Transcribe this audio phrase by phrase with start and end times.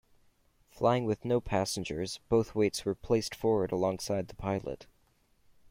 [0.71, 4.87] Flying with no passengers, both weights were placed forward alongside the pilot.